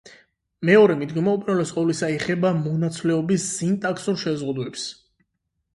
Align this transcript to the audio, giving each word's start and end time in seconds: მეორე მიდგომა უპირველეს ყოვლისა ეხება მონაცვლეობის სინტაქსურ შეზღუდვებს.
მეორე 0.69 0.95
მიდგომა 1.01 1.35
უპირველეს 1.39 1.73
ყოვლისა 1.75 2.09
ეხება 2.15 2.53
მონაცვლეობის 2.63 3.47
სინტაქსურ 3.61 4.21
შეზღუდვებს. 4.27 4.93